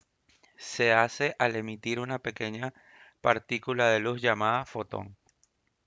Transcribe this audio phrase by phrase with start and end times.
[0.57, 2.73] se hace al emitir una pequeña
[3.21, 5.15] partícula de luz llamada «fotón»